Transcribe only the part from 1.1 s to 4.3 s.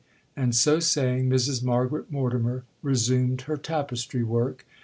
Mrs Margaret Mortimer resumed her tapestry